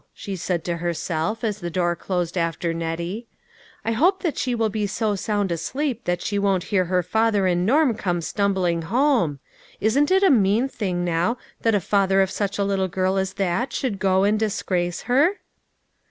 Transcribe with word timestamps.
she 0.15 0.35
said 0.35 0.63
to 0.63 0.77
herself 0.77 1.43
as 1.43 1.59
the 1.59 1.69
door 1.69 1.95
closed 1.95 2.35
after 2.35 2.73
Nettie." 2.73 3.27
I 3.85 3.91
hope 3.91 4.23
she 4.35 4.55
will 4.55 4.67
be 4.69 4.87
so 4.87 5.13
sound 5.13 5.51
asleep 5.51 6.05
that 6.05 6.23
she 6.23 6.39
won't 6.39 6.63
hear 6.73 6.85
her 6.85 7.03
father 7.03 7.45
and 7.45 7.67
Norm 7.67 7.93
come 7.93 8.19
stumbling 8.21 8.81
home. 8.81 9.37
Isn't 9.79 10.09
it 10.09 10.23
a 10.23 10.31
mean 10.31 10.67
thing, 10.67 11.05
now, 11.05 11.37
that 11.61 11.69
the 11.73 11.79
father 11.79 12.19
of 12.19 12.31
such 12.31 12.57
a 12.57 12.63
little 12.63 12.87
girl 12.87 13.17
as 13.17 13.33
that 13.33 13.73
should 13.73 13.99
go 13.99 14.23
and 14.23 14.39
disgrace 14.39 15.01
her?" 15.03 15.37